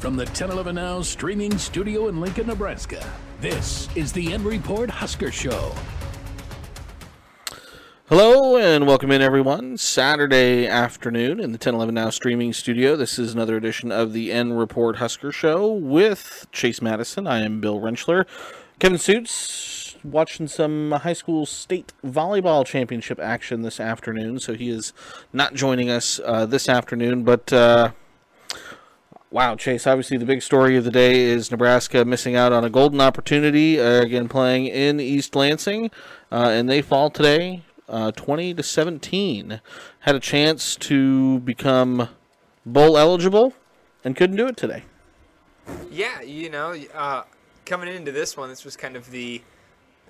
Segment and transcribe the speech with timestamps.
[0.00, 3.06] From the 1011 Now streaming studio in Lincoln, Nebraska,
[3.42, 5.74] this is the N Report Husker Show.
[8.08, 9.76] Hello and welcome in, everyone.
[9.76, 12.96] Saturday afternoon in the 1011 Now streaming studio.
[12.96, 17.28] This is another edition of the N Report Husker Show with Chase Matteson.
[17.28, 18.24] I am Bill Rentschler.
[18.78, 24.94] Kevin Sjuts watching some high school state volleyball championship action this afternoon, so he is
[25.34, 27.52] not joining us uh, this afternoon, but.
[27.52, 27.90] Uh,
[29.32, 29.86] Wow, Chase.
[29.86, 33.80] Obviously, the big story of the day is Nebraska missing out on a golden opportunity.
[33.80, 35.92] Uh, again, playing in East Lansing,
[36.32, 39.60] uh, and they fall today, uh, twenty to seventeen.
[40.00, 42.08] Had a chance to become
[42.66, 43.54] bowl eligible,
[44.04, 44.82] and couldn't do it today.
[45.92, 47.22] Yeah, you know, uh,
[47.66, 49.42] coming into this one, this was kind of the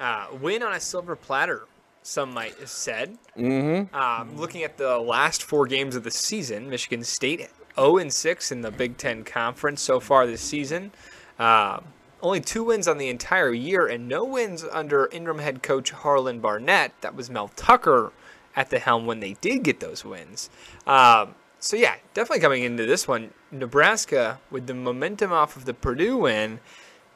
[0.00, 1.66] uh, win on a silver platter.
[2.02, 3.18] Some might have said.
[3.36, 3.94] Mm-hmm.
[3.94, 8.52] Um, looking at the last four games of the season, Michigan State 0 and 6
[8.52, 10.92] in the Big Ten Conference so far this season.
[11.38, 11.80] Uh,
[12.22, 16.40] only two wins on the entire year, and no wins under interim head coach Harlon
[16.40, 16.92] Barnett.
[17.00, 18.12] That was Mel Tucker
[18.54, 20.50] at the helm when they did get those wins.
[20.86, 25.74] Um, so yeah, definitely coming into this one, Nebraska with the momentum off of the
[25.74, 26.60] Purdue win,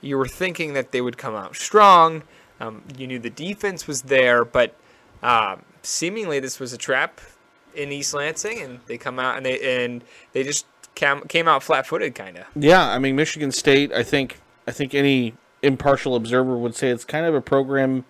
[0.00, 2.22] you were thinking that they would come out strong.
[2.61, 4.74] Um, you knew the defense was there, but
[5.22, 7.20] uh, seemingly this was a trap
[7.75, 11.62] in East Lansing, and they come out and they and they just came came out
[11.62, 12.44] flat footed, kind of.
[12.55, 13.92] Yeah, I mean Michigan State.
[13.92, 18.05] I think I think any impartial observer would say it's kind of a program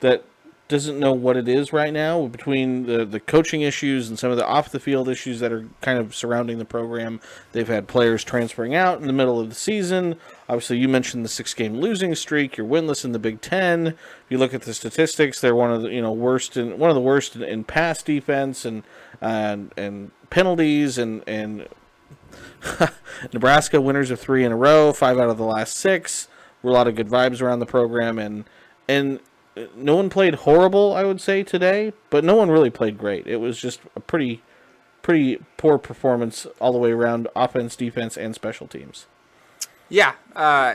[0.00, 0.24] that
[0.72, 4.38] doesn't know what it is right now between the, the coaching issues and some of
[4.38, 7.20] the off the field issues that are kind of surrounding the program.
[7.52, 10.16] They've had players transferring out in the middle of the season.
[10.48, 12.56] Obviously, you mentioned the six game losing streak.
[12.56, 13.88] You're winless in the Big Ten.
[13.88, 13.96] If
[14.30, 16.96] you look at the statistics, they're one of the you know worst in one of
[16.96, 18.82] the worst in, in pass defense and
[19.20, 21.68] and and penalties and and
[23.32, 26.28] Nebraska winners of three in a row, five out of the last six.
[26.62, 28.44] Were a lot of good vibes around the program and
[28.88, 29.20] and
[29.76, 33.26] no one played horrible, I would say today, but no one really played great.
[33.26, 34.42] It was just a pretty
[35.02, 39.06] pretty poor performance all the way around, offense, defense, and special teams.
[39.88, 40.74] Yeah, uh,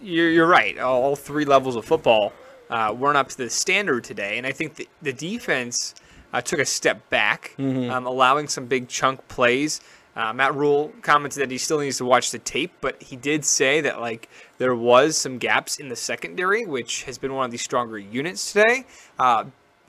[0.00, 0.78] you're, you're right.
[0.78, 2.32] All three levels of football
[2.70, 5.94] uh, weren't up to the standard today, and I think the, the defense
[6.32, 7.90] uh, took a step back, Mm-hmm.
[7.90, 9.80] um, allowing some big chunk plays.
[10.16, 13.44] Uh, Matt Rhule commented that he still needs to watch the tape, but he did
[13.44, 17.50] say that like there was some gaps in the secondary, which has been one of
[17.50, 18.84] the stronger units today,
[19.18, 19.44] uh,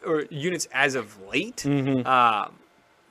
[0.05, 1.57] or units as of late.
[1.57, 2.01] Mm-hmm.
[2.05, 2.49] Uh,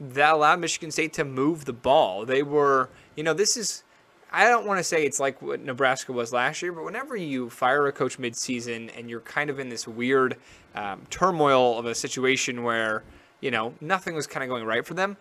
[0.01, 2.25] that allowed Michigan State to move the ball.
[2.25, 3.85] They were, you know, this is.
[4.33, 7.49] I don't want to say it's like what Nebraska was last year, but whenever you
[7.49, 10.37] fire a coach midseason and you're kind of in this weird
[10.75, 13.05] um, turmoil of a situation where
[13.41, 15.17] you know nothing was kind of going right for them,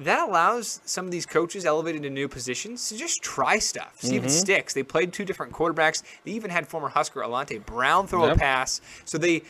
[0.00, 4.16] that allows some of these coaches elevated to new positions to just try stuff, see
[4.16, 4.36] if it mm-hmm.
[4.36, 4.74] sticks.
[4.74, 6.02] They played two different quarterbacks.
[6.24, 8.36] They even had former Husker Alante Brown throw Yep.
[8.36, 8.80] a pass.
[9.04, 9.42] So they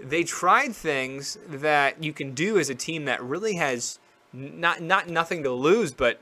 [0.00, 3.98] they tried things that you can do as a team that really has
[4.32, 6.20] not not nothing to lose, but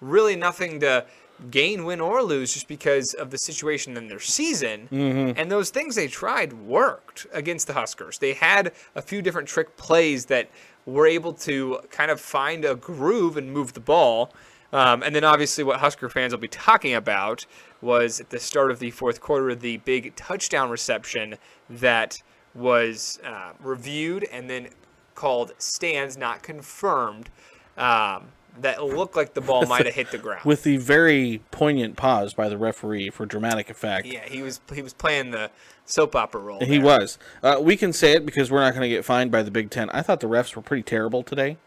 [0.00, 1.04] really nothing to
[1.50, 4.88] gain, win, or lose just because of the situation in their season.
[4.92, 5.38] Mm-hmm.
[5.40, 8.18] And those things they tried worked against the Huskers.
[8.18, 10.50] They had a few different trick plays that
[10.86, 14.32] were able to kind of find a groove and move the ball.
[14.72, 17.46] Um, and then obviously what Husker fans will be talking about
[17.80, 21.36] was at the start of the fourth quarter, the big touchdown reception
[21.68, 22.22] that
[22.54, 24.68] was uh, reviewed and then
[25.14, 27.30] called stands, not confirmed.
[27.76, 28.28] Um,
[28.60, 30.44] that looked like the ball might have hit the ground.
[30.44, 34.06] With the very poignant pause by the referee for dramatic effect.
[34.06, 35.50] yeah, he was he was playing the
[35.84, 36.60] soap opera role.
[36.60, 36.86] He there.
[36.86, 37.18] was.
[37.42, 39.70] Uh, we can say it because we're not going to get fined by the Big
[39.70, 39.90] Ten.
[39.90, 41.58] I thought the refs were pretty terrible today.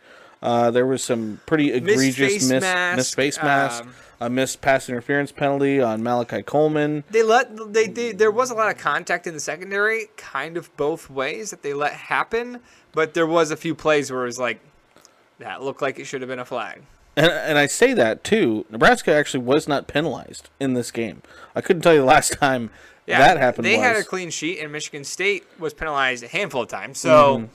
[0.42, 4.60] Uh, there was some pretty egregious face miss, mask, missed face mask, um, a missed
[4.60, 7.06] pass interference penalty on Malachi Coleman.
[7.12, 10.76] They let they, they there was a lot of contact in the secondary, kind of
[10.76, 12.60] both ways that they let happen,
[12.92, 14.60] but there was a few plays where it was like
[15.40, 16.82] that looked like it should have been a flag.
[17.16, 18.66] And, and I say that too.
[18.70, 21.22] Nebraska actually was not penalized in this game.
[21.56, 22.72] I couldn't tell you the last time
[23.06, 23.66] Yeah, that happened.
[23.66, 23.86] They was.
[23.86, 26.98] had a clean sheet, and Michigan State was penalized a handful of times.
[26.98, 27.50] So,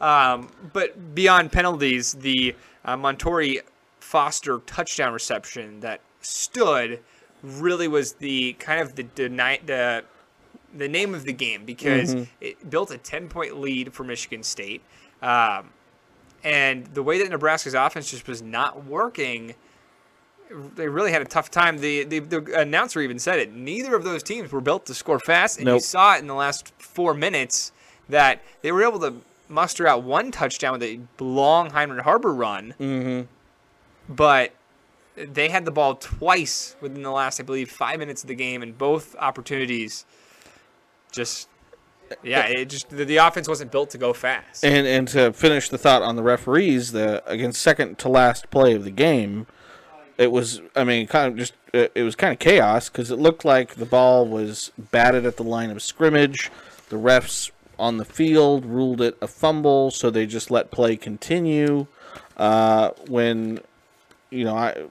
[0.00, 0.02] Mm-hmm.
[0.02, 2.54] um, but beyond penalties, the
[2.84, 3.58] uh, Montorie
[4.00, 7.00] Foster touchdown reception that stood
[7.42, 10.04] really was the kind of the deny, the
[10.74, 12.24] the name of the game because Mm-hmm.
[12.40, 14.80] it built a ten point lead for Michigan State.
[15.20, 15.70] Um,
[16.44, 19.54] and the way that Nebraska's offense just was not working,
[20.74, 21.78] they really had a tough time.
[21.78, 23.52] The, the the announcer even said it.
[23.54, 26.34] Neither of those teams were built to score fast, and you saw it in the
[26.34, 27.72] last four minutes
[28.08, 29.14] that they were able to
[29.48, 32.74] muster out one touchdown with a long Heinrich Haarberg run.
[32.80, 33.26] Mhm.
[34.08, 34.52] But
[35.14, 38.62] they had the ball twice within the last, I believe, five minutes of the game,
[38.62, 40.04] and both opportunities
[41.10, 41.48] just,
[42.22, 44.64] yeah, it just the, the offense wasn't built to go fast.
[44.64, 48.74] And and to finish the thought on the referees, the against second to last play
[48.74, 49.46] of the game,
[50.18, 53.44] it was I mean kind of just it was kind of chaos because it looked
[53.44, 56.50] like the ball was batted at the line of scrimmage.
[56.90, 61.86] The refs on the field ruled it a fumble, so they just let play continue.
[62.36, 63.60] Uh, when
[64.30, 64.84] you know I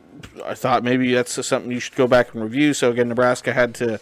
[0.43, 2.73] I thought maybe that's something you should go back and review.
[2.73, 3.99] So again, Nebraska had to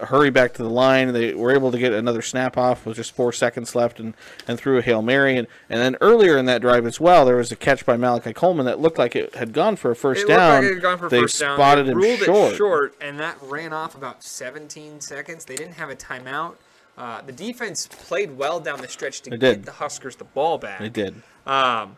[0.00, 1.12] hurry back to the line.
[1.12, 4.14] They were able to get another snap off with just four seconds left and,
[4.48, 5.36] and threw a Hail Mary.
[5.36, 8.32] And, and then earlier in that drive as well, there was a catch by Malachi
[8.32, 10.62] Coleman that looked like it had gone for a first It down.
[10.64, 11.56] like it had gone for they first down.
[11.56, 12.52] spotted They him ruled short.
[12.52, 15.44] it short, and that ran off about 17 seconds.
[15.44, 16.56] They didn't have a timeout.
[16.98, 19.64] Uh, the defense played well down the stretch to They get did.
[19.64, 20.80] the Huskers the ball back.
[20.80, 21.22] They did.
[21.46, 21.96] Um,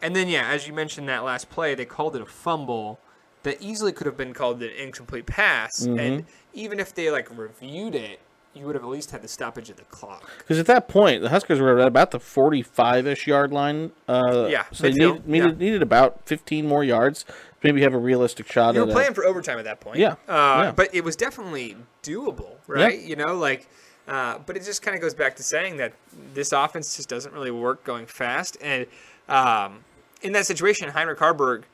[0.00, 3.00] and then, yeah, as you mentioned that last play, they called it a fumble
[3.42, 5.80] that easily could have been called an incomplete pass.
[5.80, 5.98] Mm-hmm.
[5.98, 6.24] And
[6.54, 8.20] even if they like reviewed it,
[8.54, 10.28] you would have at least had the stoppage of the clock.
[10.38, 13.92] Because at that point, the Huskers were at about the 45-ish yard line.
[14.08, 15.58] Uh, Yeah, so they needed, needed, yeah.
[15.66, 17.24] needed about 15 more yards.
[17.62, 19.98] Maybe have a realistic shot You were a- playing for overtime at that point.
[19.98, 20.72] Yeah, Uh, yeah.
[20.74, 22.98] But it was definitely doable, right?
[23.00, 23.68] You know, like,
[24.08, 25.92] uh, but it just kind of goes back to saying that
[26.34, 28.56] this offense just doesn't really work going fast.
[28.60, 28.86] And
[29.28, 29.84] um,
[30.22, 31.64] in that situation, Heinrich Haarberg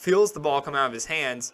[0.00, 1.52] feels the ball come out of his hands.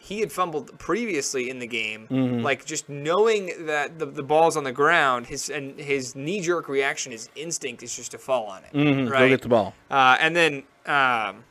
[0.00, 2.42] He had fumbled previously in the game, Mm-hmm.
[2.44, 5.26] like just knowing that the, the ball's on the ground.
[5.26, 9.10] His and his knee jerk reaction, his instinct is just to fall on it, Mhm,
[9.10, 9.20] right?
[9.20, 9.74] Go get the ball.
[9.90, 11.42] Uh, and then um,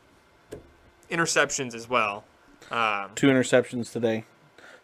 [1.12, 2.24] interceptions as well.
[2.72, 4.24] Um, two interceptions today.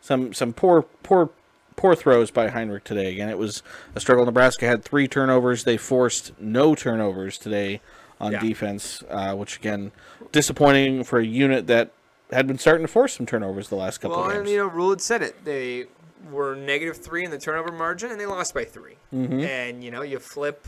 [0.02, 1.30] Some some poor poor
[1.78, 3.12] poor throws by Heinrich today.
[3.14, 3.64] Again, it was
[3.96, 4.26] a struggle.
[4.26, 5.64] Nebraska had three turnovers.
[5.64, 7.80] They forced no turnovers today
[8.20, 8.40] on Yeah.
[8.40, 9.92] defense, uh, which again
[10.32, 11.92] disappointing for a unit that
[12.32, 14.52] had been starting to force some turnovers the last couple well, of and games.
[14.52, 15.46] you know, Rhule had said it.
[15.46, 15.86] They
[16.32, 19.42] were negative three in the turnover margin, and they lost by 3 Mm-hmm.
[19.42, 20.68] And you know, you flip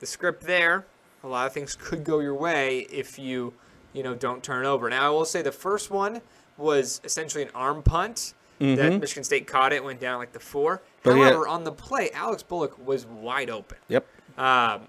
[0.00, 0.86] the script there.
[1.22, 3.52] A lot of things could go your way if you,
[3.92, 4.88] you know, don't turn over.
[4.90, 6.20] Now, I will say the first one
[6.56, 8.34] was essentially an arm punt.
[8.60, 10.76] That Michigan State caught it, went down like the four.
[10.78, 10.84] Mm-hmm.
[11.02, 13.76] But However, on the play, Alex Bullock was wide open.
[13.88, 14.06] yep,
[14.38, 14.88] Um,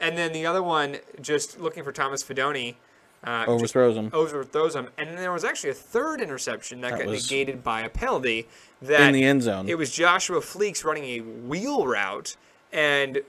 [0.00, 2.74] and then the other one, just looking for Thomas Fidone,
[3.24, 4.88] uh, overthrows him overthrows him.
[4.98, 8.46] And then there was actually a third interception that, That got negated by a penalty.
[8.82, 9.68] That in the end zone.
[9.68, 12.36] it was Joshua Fleeks running a wheel route,
[12.72, 13.22] and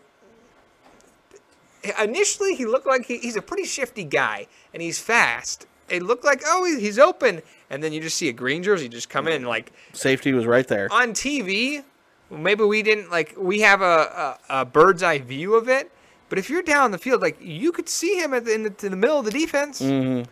[2.02, 5.66] initially he looked like he, he's a pretty shifty guy, and he's fast.
[5.90, 8.90] It looked like oh he- he's open, and then you just see a green jersey
[8.90, 10.90] just come in like Safety was right there.
[10.92, 11.84] on TV,
[12.30, 15.90] maybe we didn't like we have a, a, a bird's eye view of it,
[16.30, 18.86] but if you're down the field, like you could see him at the, in, the,
[18.86, 19.80] in the middle of the defense.
[19.80, 20.24] hmm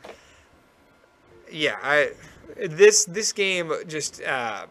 [1.52, 2.12] Yeah, I
[2.68, 4.66] this this game just uh,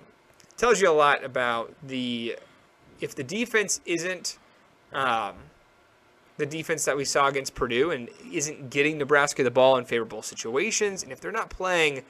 [0.57, 2.37] tells you a lot about the
[3.01, 4.39] if the defense isn't
[4.93, 5.35] um,
[6.37, 10.23] the defense that we saw against Purdue and isn't getting Nebraska the ball in favorable
[10.23, 12.03] situations, and if they're not playing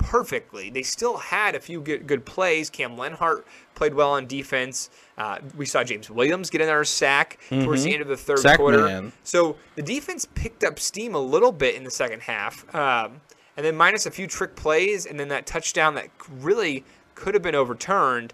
[0.00, 0.70] perfectly.
[0.70, 2.70] They still had a few good, good plays.
[2.70, 3.44] Cam Lenhardt
[3.74, 4.90] played well on defense.
[5.16, 8.48] Uh, we saw James Williams get another sack towards the end of the third Mm-hmm.
[8.48, 8.84] Sack quarter.
[8.86, 9.12] man.
[9.22, 12.64] So the defense picked up steam a little bit in the second half.
[12.74, 13.20] Um,
[13.56, 17.42] and then minus a few trick plays and then that touchdown that really could have
[17.42, 18.32] been overturned.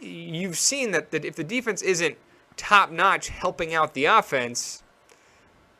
[0.00, 2.16] You've seen that, that if the defense isn't
[2.56, 4.82] top notch helping out the offense,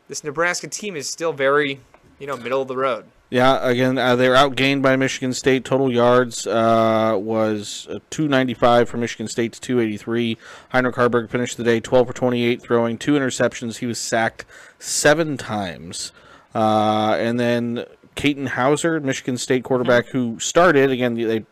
[0.08, 1.80] this Nebraska team is still very,
[2.18, 3.06] you know, middle of the road.
[3.30, 5.64] Yeah, again, uh, they were outgained by Michigan State.
[5.64, 10.36] Total yards uh, was uh, 295 for Michigan State to 283.
[10.68, 13.78] Heinrich Haarberg finished the day 12 for 28, throwing two interceptions.
[13.78, 14.44] He was sacked
[14.78, 16.12] seven times.
[16.54, 21.44] Uh, and then Katin Houser, Michigan State quarterback, who started, again, they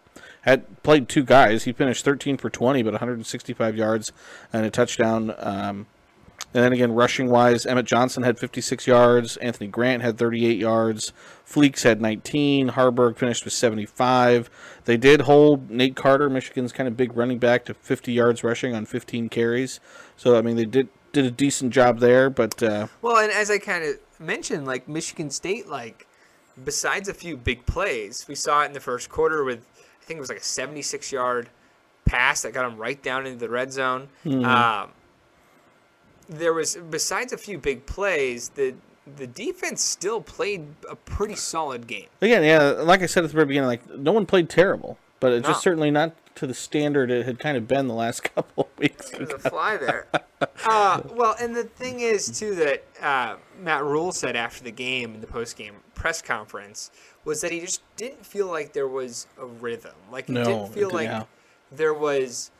[0.43, 1.65] had played two guys.
[1.65, 4.13] He finished 13 for 20, but 165 yards
[4.53, 5.35] and a touchdown.
[5.39, 5.87] Um,
[6.55, 9.37] and then again, rushing wise, Emmett Johnson had 56 yards.
[9.39, 11.13] Anthony Grant had 38 yards.
[11.47, 12.71] Fleeks had 19.
[12.71, 14.51] Haarberg finished with 75.
[14.85, 18.75] They did hold Nate Carter, Michigan's kind of big running back, to 50 yards rushing
[18.75, 19.81] on 15 carries.
[20.17, 22.29] So I mean, they did did a decent job there.
[22.29, 26.07] But uh, Well, and as I kind of mentioned, like Michigan State, like
[26.63, 30.19] besides a few big plays, we saw it in the first quarter with I think
[30.19, 31.49] it was like a 76 yard
[32.05, 34.09] pass that got him right down into the red zone.
[34.45, 34.91] Um,
[36.29, 38.75] there was besides a few big plays, the
[39.17, 42.07] the defense still played a pretty solid game.
[42.21, 45.33] again, yeah, like I said at the very beginning, like no one played terrible, but
[45.33, 45.51] it's No.
[45.53, 48.79] just certainly not to the standard it had kind of been the last couple of
[48.79, 49.13] weeks.
[49.13, 50.07] A fly there.
[50.65, 55.15] uh, well, and the thing is too that uh, Matt Rhule said after the game
[55.15, 56.91] in the post game press conference
[57.25, 59.95] was that he just didn't feel like there was a rhythm.
[60.11, 61.25] Like he No, didn't feel like yeah.
[61.73, 62.51] there was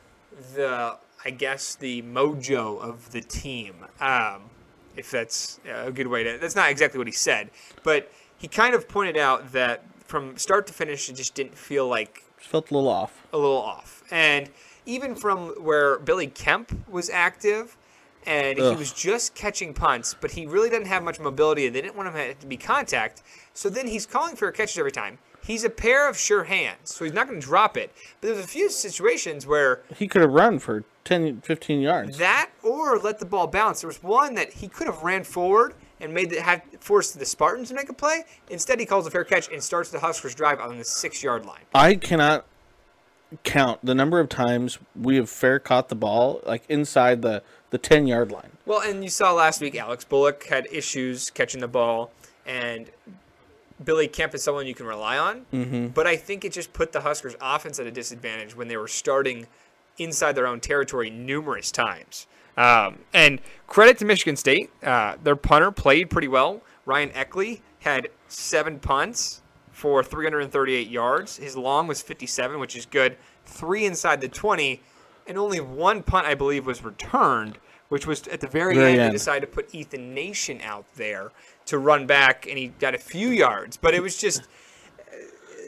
[0.55, 3.75] the I guess the mojo of the team.
[3.99, 4.49] Um,
[4.95, 7.49] if that's a good way to that's not exactly what he said,
[7.83, 11.87] but he kind of pointed out that from start to finish it just didn't feel
[11.87, 13.25] like Felt a little off.
[13.31, 14.03] a little off.
[14.11, 14.49] And
[14.85, 17.77] even from where Billy Kemp was active,
[18.25, 21.81] and he was just catching punts, but he really didn't have much mobility, and they
[21.81, 23.23] didn't want him to be contact.
[23.53, 25.19] So then he's calling for catches every time.
[25.45, 27.93] He's a pair of sure hands, so he's not going to drop it.
[28.21, 32.17] But there's a few situations where He could have run for 10, 15 yards.
[32.17, 33.81] that or let the ball bounce.
[33.81, 37.25] There was one that he could have ran forward and made the, had forced the
[37.25, 38.23] Spartans to make a play.
[38.49, 41.45] Instead, he calls a fair catch and starts the Huskers drive on the six yard
[41.45, 41.61] line.
[41.73, 42.45] I cannot
[43.43, 47.41] count the number of times we have fair caught the ball like inside the
[47.71, 48.51] the 10 yard line.
[48.65, 52.11] Well, and you saw last week Alex Bullock had issues catching the ball,
[52.45, 52.91] and
[53.83, 55.45] Billy Kemp is someone you can rely on.
[55.51, 55.87] Mm-hmm.
[55.87, 58.87] But I think it just put the Huskers' offense at a disadvantage when they were
[58.87, 59.47] starting
[59.97, 62.27] inside their own territory numerous times.
[62.55, 66.61] Um, and credit to Michigan State, uh, their punter played pretty well.
[66.85, 71.37] Ryan Eckley had seven punts for 338 yards.
[71.37, 73.17] His long was 57, which is good.
[73.45, 74.81] Three inside the 20,
[75.27, 77.57] and only one punt, I believe, was returned,
[77.89, 79.01] which was at the very, Very end.
[79.01, 81.31] They decided to put Ethan Nation out there
[81.65, 83.77] to run back, and he got a few yards.
[83.77, 84.43] But it was just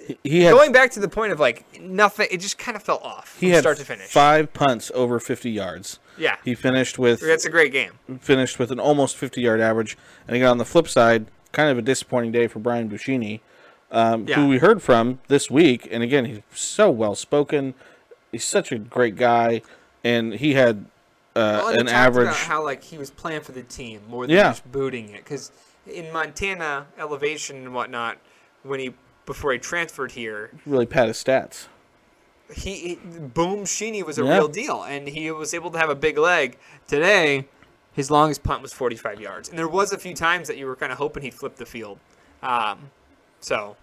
[0.05, 2.27] He- He had going back to the point of like nothing.
[2.31, 4.07] It just kind of fell off he from had start to finish.
[4.07, 6.00] five punts over 50 yards.
[6.17, 7.91] Yeah, He finished with that's a great game.
[8.21, 9.97] finished with an almost 50 yard average.
[10.27, 13.41] And again, on the flip side, kind of a disappointing day for Brian Buschini,
[13.91, 14.35] um, Yeah.
[14.35, 15.88] who we heard from this week.
[15.91, 17.74] And again, he's so well spoken.
[18.31, 19.62] He's such a great guy,
[20.03, 20.85] and he had
[21.35, 22.27] uh, Well, an average.
[22.27, 24.51] about how like he was playing for the team more than Yeah.
[24.51, 25.24] just booting it.
[25.25, 25.51] Because
[25.85, 28.19] in Montana, elevation and whatnot,
[28.63, 28.93] when he
[29.25, 31.67] before he transferred here, really pad his stats.
[32.53, 34.36] he, he Boom Sheeny was a Yeah.
[34.36, 36.58] real deal, and he was able to have a big leg.
[36.88, 37.48] Today,
[37.94, 40.75] his longest punt was 45 yards, and there was a few times that you were
[40.75, 41.98] kind of hoping he'd flip the field.
[42.44, 42.91] Um,
[43.39, 43.75] so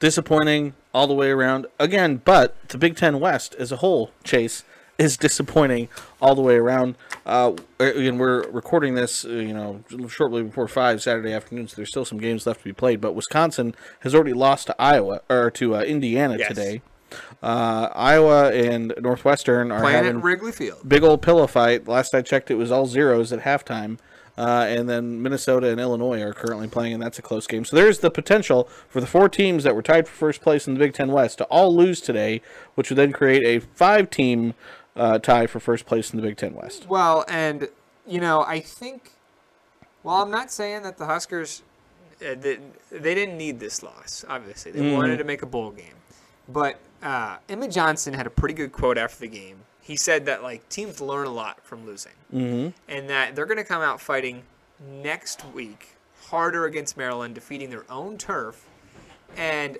[0.00, 4.64] disappointing all the way around again but the big ten west as a whole chase
[4.98, 5.88] is disappointing
[6.20, 6.94] all the way around
[7.26, 11.88] uh again we're recording this uh, you know shortly before five saturday afternoon so there's
[11.88, 15.50] still some games left to be played but wisconsin has already lost to iowa or
[15.50, 16.48] to uh, indiana Yes.
[16.48, 16.80] today
[17.42, 20.78] uh iowa and northwestern are playing having Wrigley Field.
[20.88, 21.86] big old pillow fight.
[21.88, 23.98] Last I checked, it was all zeros at halftime.
[24.36, 27.64] Uh, and then Minnesota and Illinois are currently playing, and that's a close game.
[27.64, 30.74] So there's the potential for the four teams that were tied for first place in
[30.74, 32.40] the Big Ten West to all lose today,
[32.74, 34.54] which would then create a five-team
[34.96, 36.86] uh, tie for first place in the Big Ten West.
[36.88, 37.68] Well, and
[38.06, 39.12] you know, I think.
[40.02, 41.62] Well, I'm not saying that the Huskers,
[42.20, 42.58] uh, they,
[42.90, 44.22] they didn't need this loss.
[44.28, 45.94] Obviously, they wanted to make a bowl game,
[46.46, 49.60] but uh, Emmett Johnson had a pretty good quote after the game.
[49.80, 52.68] He said that like teams learn a lot from losing, mm-hmm.
[52.88, 54.42] and that they're going to come out fighting
[55.02, 55.96] next week
[56.26, 58.66] harder against Maryland, defeating their own turf,
[59.36, 59.78] and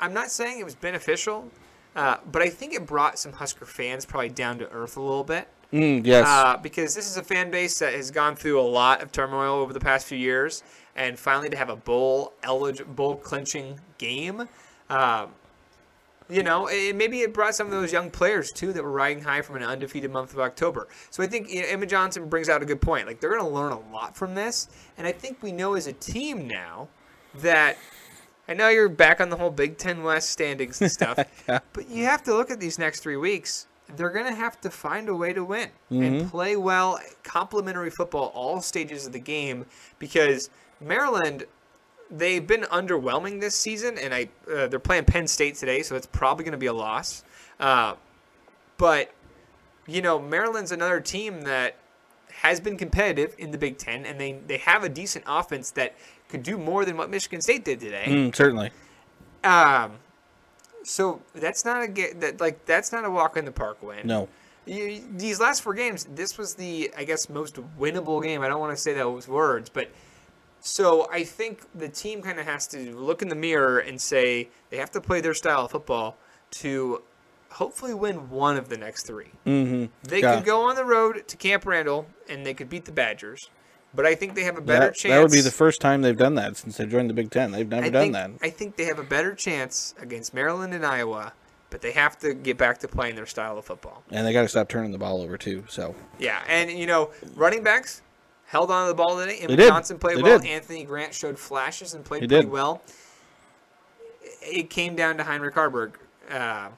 [0.00, 1.50] I'm not saying it was beneficial,
[1.96, 5.24] uh, but I think it brought some Husker fans probably down to earth a little
[5.24, 5.48] bit.
[5.72, 9.02] Mm, yes, Uh, because this is a fan base that has gone through a lot
[9.02, 10.62] of turmoil over the past few years,
[10.94, 14.48] and finally to have a bowl eligible, bowl clinching game,
[14.88, 15.30] um,
[16.28, 19.22] you know, it, maybe it brought some of those young players too that were riding
[19.22, 20.88] high from an undefeated month of October.
[21.10, 23.06] So I think you know, Emmett Johnson brings out a good point.
[23.06, 25.86] Like they're going to learn a lot from this, and I think we know as
[25.86, 26.88] a team now
[27.36, 27.78] that.
[28.48, 32.04] I know you're back on the whole Big Ten West standings and stuff, but you
[32.04, 33.66] have to look at these next three weeks.
[33.96, 38.32] They're going to have to find a way to win and play well, complementary football,
[38.34, 39.64] all stages of the game,
[40.00, 40.50] because
[40.80, 41.44] Maryland,
[42.10, 46.06] they've been underwhelming this season, and I uh, they're playing Penn State today, so it's
[46.06, 47.22] probably going to be a loss.
[47.60, 47.94] Uh,
[48.76, 49.12] but
[49.86, 51.76] you know, Maryland's another team that
[52.42, 55.94] has been competitive in the Big Ten, and they they have a decent offense that
[56.28, 58.04] could do more than what Michigan State did today.
[58.06, 58.70] Mm, certainly.
[59.42, 59.92] Um,
[60.82, 64.06] so that's not a that like that's not a walk in the park win.
[64.06, 64.28] No.
[64.66, 68.42] You, these last four games, this was the I guess most winnable game.
[68.42, 69.90] I don't want to say those words, but
[70.60, 74.48] so I think the team kind of has to look in the mirror and say
[74.70, 76.16] they have to play their style of football
[76.50, 77.02] to
[77.56, 79.84] hopefully win one of the next 3 Mm-hmm.
[80.08, 80.36] They Yeah.
[80.36, 83.48] could go on the road to Camp Randall and they could beat the Badgers,
[83.94, 85.14] but I think they have a better That, chance.
[85.14, 87.52] that would be the first time they've done that since they joined the Big Ten.
[87.52, 88.30] They've never I done think, that.
[88.46, 91.32] I think they have a better chance against Maryland and Iowa
[91.68, 94.04] but they have to get back to playing their style of football.
[94.12, 95.64] And they got to stop turning the ball over too.
[95.68, 98.02] So Yeah, and you know, running backs
[98.46, 99.40] held on to the ball today.
[99.40, 99.66] And They did.
[99.68, 100.38] Johnson played They well.
[100.38, 100.48] did.
[100.48, 102.50] Anthony Grant showed flashes and played He pretty did.
[102.52, 102.82] well.
[104.42, 105.94] It came down to Heinrich Haarberg.
[106.30, 106.68] Uh,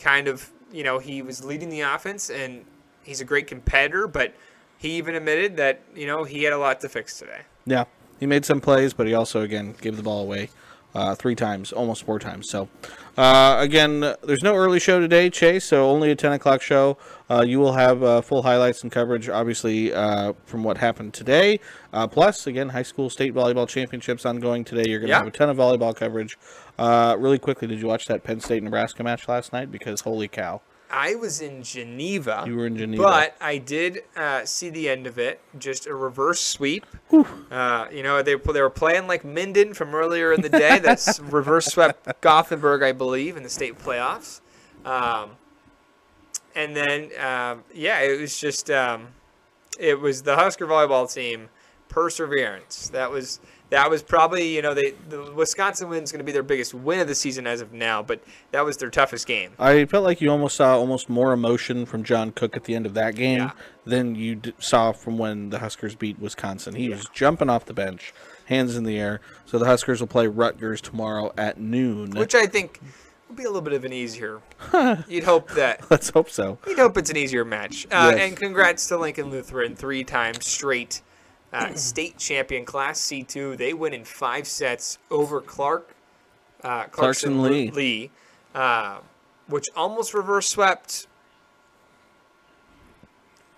[0.00, 2.64] kind of, you know, he was leading the offense, and
[3.02, 4.34] he's a great competitor, but
[4.78, 7.42] he even admitted that, you know, he had a lot to fix today.
[7.66, 7.84] yeah,
[8.18, 10.50] he made some plays, but he also again gave the ball away
[10.94, 12.48] uh, three times, almost four times.
[12.50, 12.68] So
[13.16, 15.64] uh, again, there's no early show today, Chase.
[15.64, 16.96] So only a 10 o'clock show.
[17.30, 21.60] Uh, you will have uh, full highlights and coverage, obviously, uh, from what happened today.
[21.92, 24.88] Uh, plus, again, high school state volleyball championships ongoing today.
[24.90, 25.18] You're going to Yeah.
[25.18, 26.36] have a ton of volleyball coverage.
[26.78, 29.70] Uh, really quickly, did you watch that Penn State Nebraska match last night?
[29.70, 32.44] Because holy cow, I was in Geneva.
[32.46, 33.02] You were in Geneva.
[33.02, 35.40] But I did uh, see the end of it.
[35.58, 36.84] Just a reverse sweep.
[37.50, 40.78] Uh, you know, they, they were playing like Minden from earlier in the day.
[40.78, 44.40] That's reverse swept Gothenburg, I believe, in the state playoffs.
[44.84, 45.30] Um,
[46.54, 49.08] and then, um, yeah, it was just, um,
[49.78, 51.48] it was the Husker volleyball team
[51.88, 52.88] perseverance.
[52.88, 56.32] That was that was probably you know they the Wisconsin win is going to be
[56.32, 58.20] their biggest win of the season as of now, but
[58.52, 59.52] that was their toughest game.
[59.58, 62.86] I felt like you almost saw almost more emotion from John Cook at the end
[62.86, 63.50] of that game Yeah.
[63.84, 66.74] than you d- saw from when the Huskers beat Wisconsin.
[66.74, 68.12] He was jumping off the bench,
[68.46, 69.20] hands in the air.
[69.46, 72.10] So the Huskers will play Rutgers tomorrow at noon.
[72.12, 72.80] which I think
[73.28, 74.40] will be a little bit of an easier.
[75.08, 76.58] you'd hope that Let's hope so.
[76.66, 77.86] you'd hope it's an easier match.
[77.90, 78.20] Uh, Yes.
[78.28, 81.02] And congrats to Lincoln Lutheran, three times straight
[81.52, 83.56] uh, state champion, Class C two.
[83.56, 85.94] They win in five sets over Clark
[86.62, 87.70] uh, Clarkson Lee.
[87.70, 88.10] Lee,
[88.54, 88.98] uh,
[89.48, 91.06] which almost reverse swept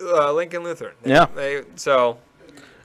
[0.00, 0.94] uh, Lincoln Lutheran.
[1.02, 1.26] They- Yeah.
[1.34, 2.18] They, so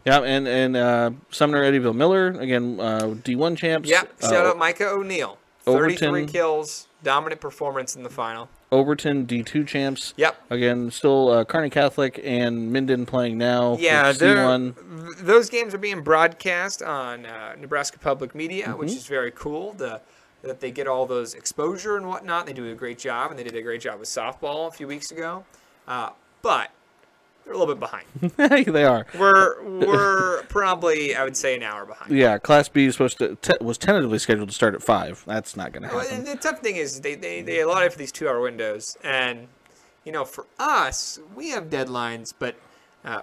[0.05, 3.89] Yeah, and and uh, Sumner Eddyville Miller again, uh, D1 champs.
[3.89, 5.37] yeah, shout out Micah O'Neill.
[5.65, 6.27] Thirty-three Overton.
[6.27, 8.47] kills, dominant performance in the final.
[8.71, 10.13] Overton D2 champs.
[10.17, 10.35] Yep.
[10.49, 13.77] Again, still uh, Kearney Catholic and Minden playing now.
[13.79, 15.17] Yeah, they're- C1.
[15.25, 18.97] those games are being broadcast on uh, Nebraska Public Media, which Mm-hmm.
[18.97, 19.73] is very cool.
[19.73, 20.01] The,
[20.43, 22.45] that they get all those exposure and whatnot.
[22.45, 24.87] They do a great job, and they did a great job with softball a few
[24.87, 25.45] weeks ago.
[25.87, 26.09] Uh,
[26.41, 26.69] but
[27.47, 28.05] they're a little bit behind.
[28.75, 29.05] they are.
[29.17, 32.11] We're we're probably I would say an hour behind.
[32.15, 35.23] Yeah, Class B is supposed to te- was tentatively scheduled to start at five.
[35.25, 36.07] That's not going to happen.
[36.13, 39.47] and the tough thing is they, they, they allotted for these two hour windows, and
[40.03, 42.55] you know for us we have deadlines, but
[43.05, 43.21] uh,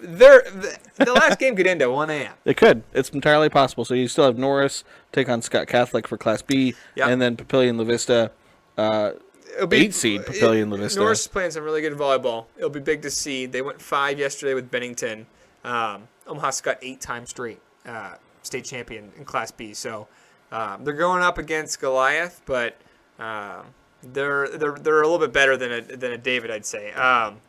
[0.00, 2.32] they're, the, the last game could end at 1 a.m.
[2.44, 2.84] It could.
[2.94, 3.84] It's entirely possible.
[3.84, 7.08] So you still have Norris take on Skutt Catholic for Class B, Yep.
[7.08, 8.30] and then Papillion La Vista.
[8.78, 9.10] Uh,
[9.56, 11.00] It'll Eight seed Papillion La Vista.
[11.00, 12.46] Norris is playing some really good volleyball.
[12.56, 13.46] It'll be big to see.
[13.46, 15.26] They went five yesterday with Bennington.
[15.64, 19.74] Um, Omaha's got eight times straight uh, state champion in Class B.
[19.74, 20.08] So
[20.52, 22.76] um, they're going up against Goliath, but
[23.18, 23.66] um,
[24.02, 26.92] they're they're they're a little bit better than a than a David, I'd say.
[26.92, 27.40] Um,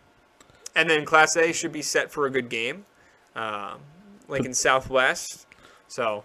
[0.76, 2.86] and then Class A should be set for a good game.
[3.36, 3.80] Um,
[4.28, 5.46] Lincoln Southwest.
[5.88, 6.24] So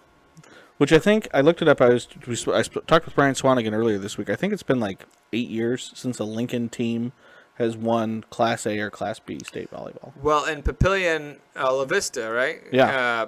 [0.77, 1.81] which I think I looked it up.
[1.81, 4.29] I was we, sp- I sp- talked with Brian Swanigan earlier this week.
[4.29, 7.11] I think it's been like eight years since a Lincoln team
[7.55, 10.11] has won Class A or Class B state volleyball.
[10.21, 12.61] Well, and Papillion uh, La Vista, right?
[12.71, 12.87] Yeah.
[12.87, 13.27] Uh,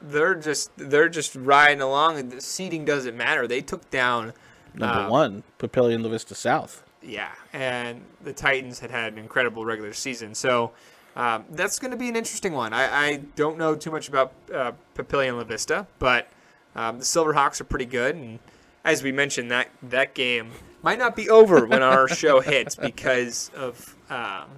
[0.00, 3.46] they're just they're just riding along, the seating doesn't matter.
[3.46, 4.32] They took down
[4.74, 6.82] Number uh, one, Papillion La Vista South.
[7.02, 10.72] Yeah, and the Titans had had an incredible regular season, so
[11.16, 12.72] um, that's going to be an interesting one.
[12.72, 16.28] I, I don't know too much about uh, Papillion La Vista, but
[16.74, 18.38] um, the Silverhawks are pretty good, and
[18.84, 20.50] as we mentioned, that that game
[20.82, 24.48] might not be over when our show hits because of um,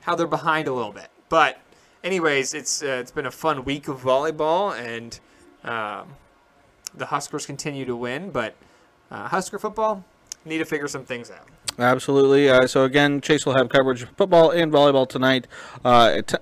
[0.00, 1.08] how they're behind a little bit.
[1.28, 1.60] But
[2.02, 5.18] anyways, it's uh, it's been a fun week of volleyball, and
[5.64, 6.14] um,
[6.94, 8.54] the Huskers continue to win, but
[9.10, 10.04] uh, Husker football
[10.44, 11.48] need to figure some things out.
[11.78, 12.48] Absolutely.
[12.48, 15.46] Uh, so again, Chase will have coverage of football and volleyball tonight.
[15.84, 16.36] Uh, sk-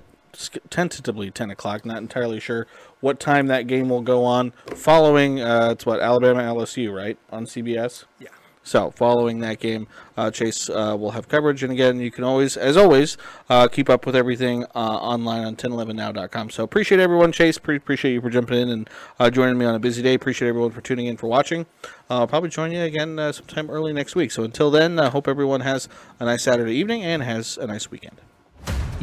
[0.71, 1.85] tentatively 10 o'clock.
[1.85, 2.67] Not entirely sure
[3.01, 4.53] what time that game will go on.
[4.75, 8.05] Following, uh, it's what Alabama LSU, right, on CBS.
[8.19, 8.29] Yeah.
[8.65, 12.57] So following that game, uh, Chase uh, will have coverage, and again, you can always,
[12.57, 13.17] as always,
[13.51, 16.51] uh, keep up with everything uh, online on 1011now.com.
[16.51, 17.59] So appreciate everyone, Chase.
[17.59, 20.15] Pre- appreciate you for jumping in and uh, joining me on a busy day.
[20.15, 21.67] Appreciate everyone for tuning in for watching.
[22.09, 24.31] Uh, I'll probably join you again uh, sometime early next week.
[24.31, 25.89] So until then, I hope everyone has
[26.21, 28.21] a nice Saturday evening and has a nice weekend.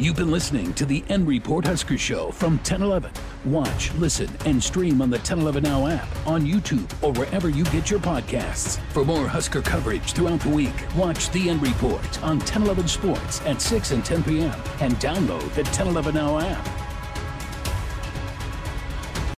[0.00, 3.10] You've been listening to the N Report Husker Show from 1011.
[3.44, 7.90] Watch, listen, and stream on the 1011 Now app, on YouTube, or wherever you get
[7.90, 8.80] your podcasts.
[8.92, 13.60] For more Husker coverage throughout the week, watch the N Report on 1011 Sports at
[13.60, 14.58] 6 and 10 p.m.
[14.80, 16.89] and download the 1011 Now app.